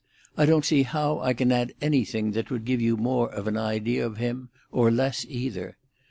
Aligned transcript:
I 0.35 0.47
do 0.47 0.53
not 0.53 0.65
see 0.65 0.81
how 0.81 1.19
I 1.19 1.35
can 1.35 1.51
add 1.51 1.75
anything 1.79 2.31
that 2.31 2.49
would 2.49 2.65
give 2.65 2.81
you 2.81 2.97
more 2.97 3.31
of 3.31 3.45
an 3.45 3.55
idea 3.55 4.03
of 4.03 4.17
him, 4.17 4.49
or 4.71 4.89
less, 4.89 5.27
either. 5.29 5.77